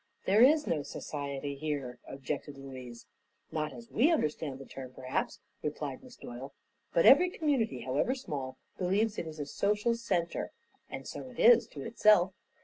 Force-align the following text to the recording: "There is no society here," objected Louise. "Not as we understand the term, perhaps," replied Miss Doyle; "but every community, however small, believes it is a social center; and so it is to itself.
"There 0.25 0.41
is 0.41 0.65
no 0.65 0.81
society 0.81 1.53
here," 1.53 1.99
objected 2.07 2.57
Louise. 2.57 3.05
"Not 3.51 3.71
as 3.71 3.91
we 3.91 4.09
understand 4.11 4.57
the 4.57 4.65
term, 4.65 4.91
perhaps," 4.95 5.39
replied 5.61 6.01
Miss 6.03 6.15
Doyle; 6.15 6.53
"but 6.91 7.05
every 7.05 7.29
community, 7.29 7.81
however 7.81 8.15
small, 8.15 8.57
believes 8.79 9.19
it 9.19 9.27
is 9.27 9.39
a 9.39 9.45
social 9.45 9.93
center; 9.93 10.49
and 10.89 11.07
so 11.07 11.29
it 11.29 11.37
is 11.39 11.67
to 11.67 11.81
itself. 11.85 12.33